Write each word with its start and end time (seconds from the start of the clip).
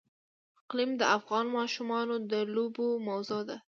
اقلیم 0.61 0.91
د 0.97 1.01
افغان 1.17 1.45
ماشومانو 1.57 2.15
د 2.31 2.33
لوبو 2.53 2.87
موضوع 3.07 3.41
ده. 3.49 3.57